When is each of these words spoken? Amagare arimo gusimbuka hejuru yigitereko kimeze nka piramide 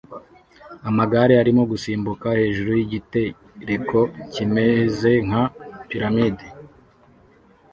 Amagare 0.89 1.33
arimo 1.41 1.63
gusimbuka 1.71 2.27
hejuru 2.39 2.69
yigitereko 2.79 3.99
kimeze 4.33 5.11
nka 5.27 5.43
piramide 5.89 6.45